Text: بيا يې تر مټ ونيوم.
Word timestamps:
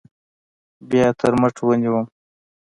بيا 0.89 1.05
يې 1.11 1.15
تر 1.19 1.33
مټ 1.41 1.55
ونيوم. 1.65 2.05